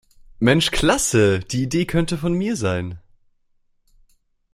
[0.39, 2.97] Mensch Klasse, die Idee könnte von mir sein.